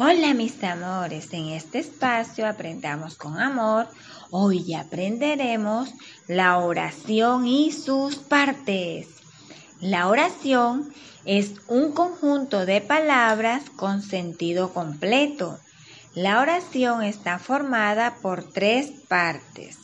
[0.00, 3.88] Hola mis amores, en este espacio aprendamos con amor.
[4.30, 5.92] Hoy aprenderemos
[6.28, 9.08] la oración y sus partes.
[9.80, 10.92] La oración
[11.24, 15.58] es un conjunto de palabras con sentido completo.
[16.14, 19.78] La oración está formada por tres partes.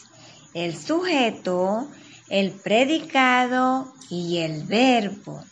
[0.55, 1.89] El sujeto,
[2.29, 5.43] el predicado y el verbo.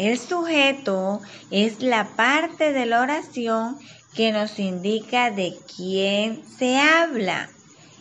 [0.00, 1.20] El sujeto
[1.50, 3.78] es la parte de la oración
[4.14, 7.50] que nos indica de quién se habla.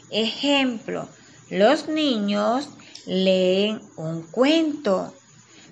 [0.10, 1.10] Ejemplo,
[1.50, 2.70] los niños
[3.06, 5.14] leen un cuento.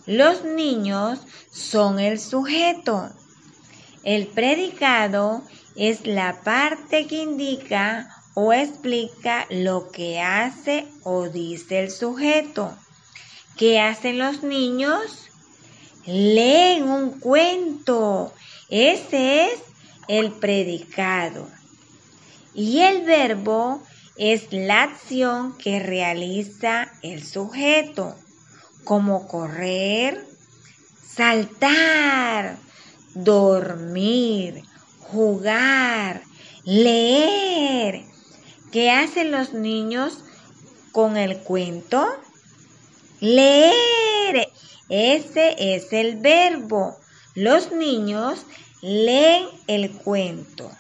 [0.05, 3.09] Los niños son el sujeto.
[4.03, 5.43] El predicado
[5.77, 12.77] es la parte que indica o explica lo que hace o dice el sujeto.
[13.55, 15.27] ¿Qué hacen los niños?
[16.07, 18.33] Leen un cuento.
[18.69, 19.59] Ese es
[20.07, 21.47] el predicado.
[22.55, 23.83] Y el verbo
[24.15, 28.15] es la acción que realiza el sujeto,
[28.83, 30.25] como correr,
[31.05, 32.57] saltar,
[33.13, 34.63] dormir,
[35.01, 36.23] jugar,
[36.63, 38.05] leer.
[38.71, 40.23] ¿Qué hacen los niños
[40.91, 42.07] con el cuento?
[43.19, 44.47] Leer.
[44.89, 46.97] Ese es el verbo.
[47.35, 48.45] Los niños
[48.81, 50.71] leen el cuento.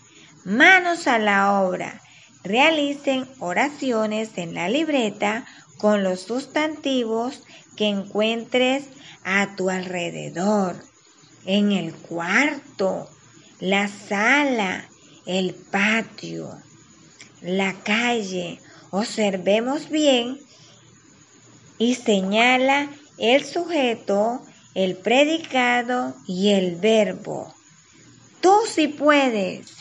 [0.45, 2.01] Manos a la obra.
[2.43, 5.45] Realicen oraciones en la libreta
[5.77, 7.43] con los sustantivos
[7.75, 8.85] que encuentres
[9.23, 10.75] a tu alrededor.
[11.45, 13.09] En el cuarto,
[13.59, 14.87] la sala,
[15.25, 16.57] el patio,
[17.41, 18.59] la calle.
[18.89, 20.39] Observemos bien
[21.77, 24.41] y señala el sujeto,
[24.73, 27.53] el predicado y el verbo.
[28.41, 29.76] Tú sí puedes.